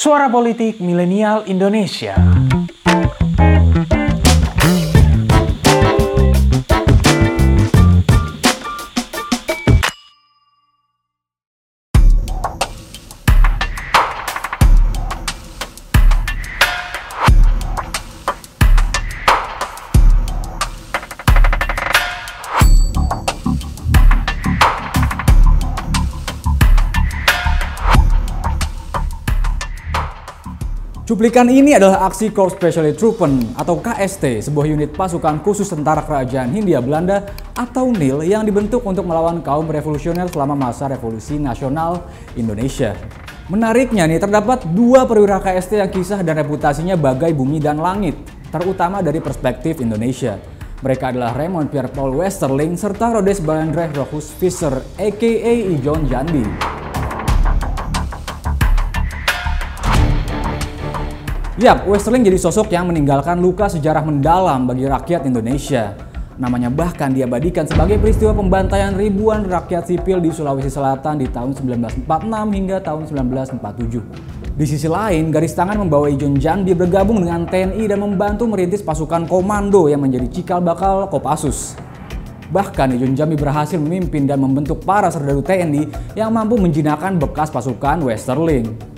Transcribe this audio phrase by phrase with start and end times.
[0.00, 2.16] Suara Politik Milenial Indonesia.
[31.10, 36.54] Cuplikan ini adalah aksi Corps Special Troopen atau KST, sebuah unit pasukan khusus tentara kerajaan
[36.54, 42.06] Hindia Belanda atau NIL yang dibentuk untuk melawan kaum revolusioner selama masa revolusi nasional
[42.38, 42.94] Indonesia.
[43.50, 48.14] Menariknya nih, terdapat dua perwira KST yang kisah dan reputasinya bagai bumi dan langit,
[48.54, 50.38] terutama dari perspektif Indonesia.
[50.78, 56.79] Mereka adalah Raymond Pierre Paul Westerling serta Rhodes Bandre Rochus Fischer aka Ijon Jandi.
[61.60, 65.92] Yap, Westerling jadi sosok yang meninggalkan luka sejarah mendalam bagi rakyat Indonesia.
[66.40, 72.08] Namanya bahkan diabadikan sebagai peristiwa pembantaian ribuan rakyat sipil di Sulawesi Selatan di tahun 1946
[72.56, 73.04] hingga tahun
[73.60, 74.56] 1947.
[74.56, 79.28] Di sisi lain, garis tangan membawa Ijon Jandi bergabung dengan TNI dan membantu merintis pasukan
[79.28, 81.76] komando yang menjadi cikal bakal Kopassus.
[82.48, 88.00] Bahkan Ijon Jambi berhasil memimpin dan membentuk para serdadu TNI yang mampu menjinakkan bekas pasukan
[88.00, 88.89] Westerling.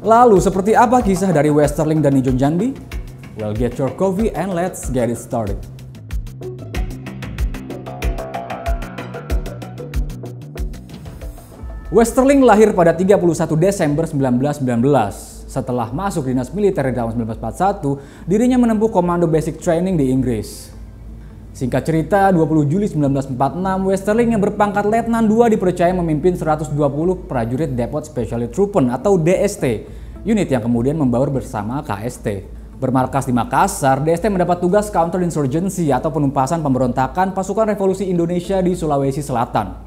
[0.00, 2.72] Lalu seperti apa kisah dari Westerling dan Ijon Jandi?
[3.36, 5.60] Well get your coffee and let's get it started.
[11.92, 15.44] Westerling lahir pada 31 Desember 1919.
[15.44, 20.79] Setelah masuk dinas militer di tahun 1941, dirinya menempuh komando basic training di Inggris.
[21.60, 23.36] Singkat cerita, 20 Juli 1946,
[23.84, 26.72] Westerling yang berpangkat Letnan 2 dipercaya memimpin 120
[27.28, 29.84] prajurit Depot Special Troopen atau DST,
[30.24, 32.48] unit yang kemudian membaur bersama KST.
[32.80, 39.20] Bermarkas di Makassar, DST mendapat tugas counterinsurgency atau penumpasan pemberontakan pasukan revolusi Indonesia di Sulawesi
[39.20, 39.84] Selatan.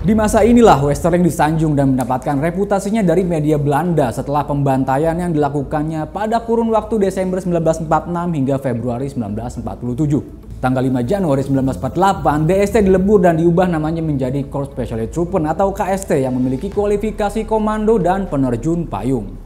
[0.00, 6.08] Di masa inilah Westerling disanjung dan mendapatkan reputasinya dari media Belanda setelah pembantaian yang dilakukannya
[6.16, 10.39] pada kurun waktu Desember 1946 hingga Februari 1947.
[10.60, 16.20] Tanggal 5 Januari 1948, DST dilebur dan diubah namanya menjadi Corps Special Troopen atau KST
[16.20, 19.40] yang memiliki kualifikasi komando dan penerjun payung.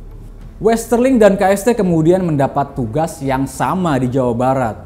[0.59, 4.77] Westerling dan KST kemudian mendapat tugas yang sama di Jawa Barat.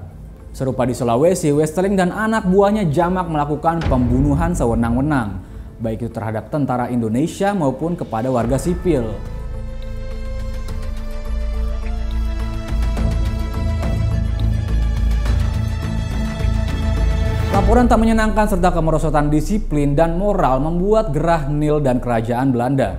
[0.53, 5.41] Serupa di Sulawesi, Westerling dan anak buahnya jamak melakukan pembunuhan sewenang-wenang,
[5.81, 9.09] baik itu terhadap tentara Indonesia maupun kepada warga sipil.
[17.59, 22.95] Laporan tak menyenangkan serta kemerosotan disiplin dan moral membuat gerah Nil dan kerajaan Belanda.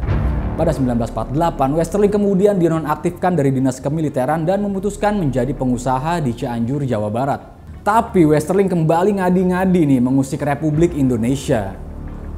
[0.60, 7.08] Pada 1948, Westerling kemudian dinonaktifkan dari dinas kemiliteran dan memutuskan menjadi pengusaha di Cianjur, Jawa
[7.08, 7.40] Barat.
[7.88, 11.80] Tapi Westerling kembali ngadi-ngadi nih mengusik Republik Indonesia.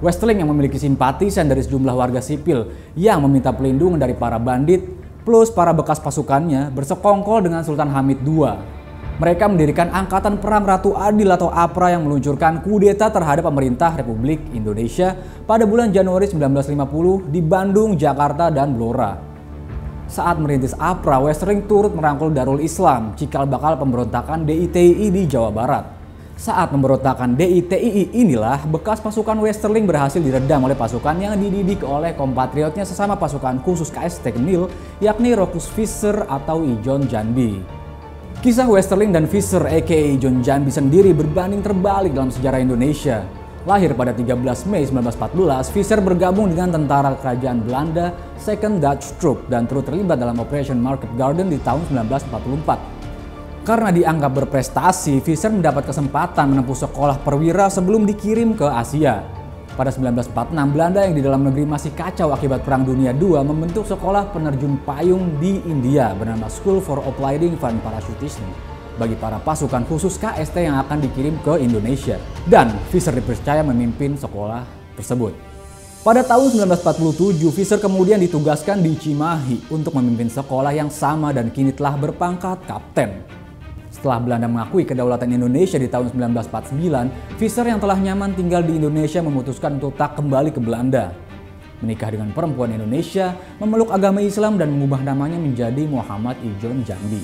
[0.05, 4.85] Westerling yang memiliki simpatisan dari sejumlah warga sipil yang meminta pelindungan dari para bandit
[5.25, 8.80] plus para bekas pasukannya bersekongkol dengan Sultan Hamid II
[9.21, 15.13] mereka mendirikan Angkatan Perang Ratu Adil atau APRA yang meluncurkan kudeta terhadap pemerintah Republik Indonesia
[15.45, 19.13] pada bulan Januari 1950 di Bandung, Jakarta, dan Blora.
[20.09, 25.85] Saat merintis APRA, Westerling turut merangkul Darul Islam, cikal bakal pemberontakan DITI di Jawa Barat.
[26.33, 32.89] Saat pemberontakan DITI inilah bekas pasukan Westerling berhasil diredam oleh pasukan yang dididik oleh kompatriotnya
[32.89, 34.65] sesama pasukan khusus KS Teknil
[34.97, 37.80] yakni Rokus Fischer atau Ijon Jandi.
[38.41, 43.21] Kisah Westerling dan Fisher aka John Jambi sendiri berbanding terbalik dalam sejarah Indonesia.
[43.69, 48.09] Lahir pada 13 Mei 1914, Fisher bergabung dengan tentara kerajaan Belanda
[48.41, 53.61] Second Dutch Troop dan turut terlibat dalam Operation Market Garden di tahun 1944.
[53.61, 59.21] Karena dianggap berprestasi, Fisher mendapat kesempatan menempuh sekolah perwira sebelum dikirim ke Asia.
[59.71, 64.27] Pada 1946, Belanda yang di dalam negeri masih kacau akibat Perang Dunia II membentuk sekolah
[64.35, 68.43] penerjun payung di India bernama School for Applied Fund Parachutism
[68.99, 72.19] bagi para pasukan khusus KST yang akan dikirim ke Indonesia.
[72.43, 74.67] Dan Fisher dipercaya memimpin sekolah
[74.99, 75.31] tersebut.
[76.03, 81.71] Pada tahun 1947, Fisher kemudian ditugaskan di Cimahi untuk memimpin sekolah yang sama dan kini
[81.71, 83.40] telah berpangkat kapten.
[84.01, 89.21] Setelah Belanda mengakui kedaulatan Indonesia di tahun 1949, Fischer yang telah nyaman tinggal di Indonesia
[89.21, 91.13] memutuskan untuk tak kembali ke Belanda.
[91.85, 97.21] Menikah dengan perempuan Indonesia, memeluk agama Islam dan mengubah namanya menjadi Muhammad Ijon Jambi.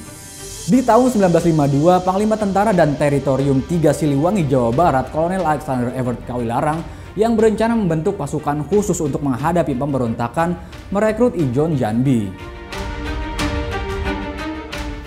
[0.70, 6.86] Di tahun 1952, Panglima Tentara dan Teritorium 3 Siliwangi, Jawa Barat, Kolonel Alexander Everett Kawilarang
[7.18, 10.54] yang berencana membentuk pasukan khusus untuk menghadapi pemberontakan
[10.94, 12.54] merekrut Ijon Jandi.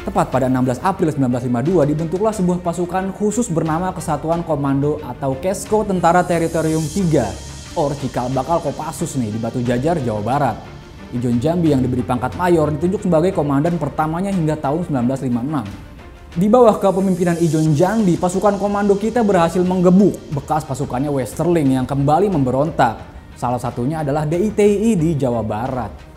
[0.01, 6.25] Tepat pada 16 April 1952 dibentuklah sebuah pasukan khusus bernama Kesatuan Komando atau KESKO Tentara
[6.25, 10.57] Teritorium 3 or cikal bakal Kopassus nih di Batu Jajar, Jawa Barat.
[11.13, 15.69] Ijon Jambi yang diberi pangkat mayor ditunjuk sebagai komandan pertamanya hingga tahun 1956.
[16.33, 22.33] Di bawah kepemimpinan Ijon Jambi, pasukan komando kita berhasil menggebuk bekas pasukannya Westerling yang kembali
[22.33, 23.05] memberontak.
[23.37, 26.10] Salah satunya adalah DITI di Jawa Barat.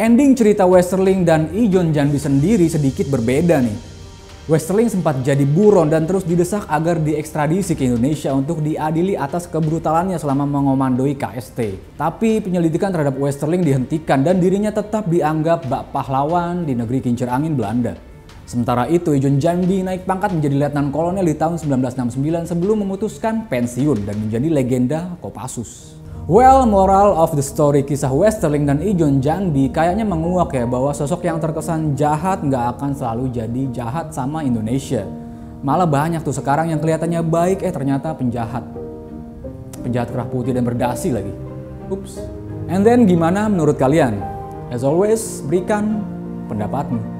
[0.00, 3.76] Ending cerita Westerling dan Ijon Janbi sendiri sedikit berbeda nih.
[4.48, 10.16] Westerling sempat jadi buron dan terus didesak agar diekstradisi ke Indonesia untuk diadili atas kebrutalannya
[10.16, 11.76] selama mengomandoi KST.
[12.00, 17.52] Tapi penyelidikan terhadap Westerling dihentikan dan dirinya tetap dianggap bak pahlawan di negeri kincir angin
[17.52, 17.92] Belanda.
[18.48, 24.08] Sementara itu, Ijon Jambi naik pangkat menjadi letnan kolonel di tahun 1969 sebelum memutuskan pensiun
[24.08, 25.99] dan menjadi legenda Kopassus.
[26.30, 31.26] Well, moral of the story kisah Westerling dan Ijon Jambi kayaknya menguak ya bahwa sosok
[31.26, 35.02] yang terkesan jahat nggak akan selalu jadi jahat sama Indonesia.
[35.66, 38.62] Malah banyak tuh sekarang yang kelihatannya baik eh ternyata penjahat.
[39.82, 41.34] Penjahat kerah putih dan berdasi lagi.
[41.90, 42.22] Ups.
[42.70, 44.22] And then gimana menurut kalian?
[44.70, 46.06] As always, berikan
[46.46, 47.19] pendapatmu.